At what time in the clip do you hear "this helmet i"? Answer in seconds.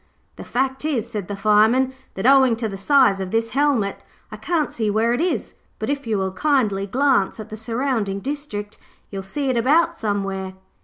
3.29-4.35